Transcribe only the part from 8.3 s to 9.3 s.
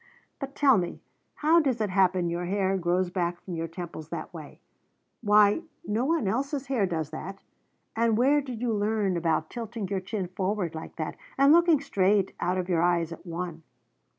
did you learn